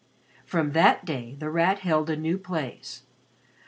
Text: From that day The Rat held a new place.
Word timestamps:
From 0.47 0.71
that 0.71 1.05
day 1.05 1.35
The 1.37 1.51
Rat 1.51 1.81
held 1.81 2.09
a 2.09 2.15
new 2.15 2.39
place. 2.39 3.03